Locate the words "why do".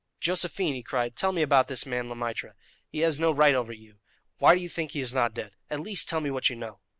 4.39-4.61